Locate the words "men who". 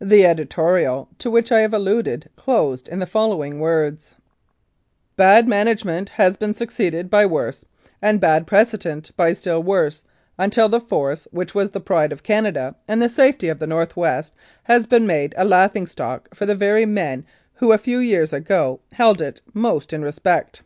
16.86-17.70